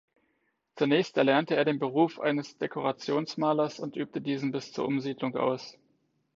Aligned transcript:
Zunächst 0.77 1.15
erlernte 1.17 1.55
er 1.55 1.63
den 1.63 1.77
Beruf 1.77 2.19
eines 2.19 2.57
Dekorationsmalers 2.57 3.79
und 3.79 3.95
übte 3.95 4.19
diesen 4.19 4.51
bis 4.51 4.73
zur 4.73 4.87
Umsiedlung 4.87 5.35
aus. 5.37 5.77